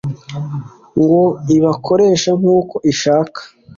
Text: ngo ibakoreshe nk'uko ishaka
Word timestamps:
ngo 1.01 1.21
ibakoreshe 1.55 2.29
nk'uko 2.39 2.75
ishaka 2.91 3.39